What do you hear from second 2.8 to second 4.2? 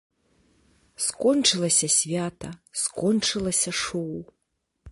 скончылася шоў.